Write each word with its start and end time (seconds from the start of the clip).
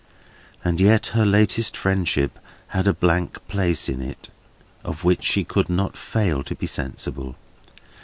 And 0.65 0.79
yet 0.81 1.05
her 1.13 1.27
latest 1.27 1.77
friendship 1.77 2.39
had 2.69 2.87
a 2.87 2.93
blank 2.95 3.37
place 3.47 3.87
in 3.87 4.01
it 4.01 4.31
of 4.83 5.03
which 5.03 5.23
she 5.23 5.43
could 5.43 5.69
not 5.69 5.95
fail 5.95 6.41
to 6.45 6.55
be 6.55 6.65
sensible. 6.65 7.35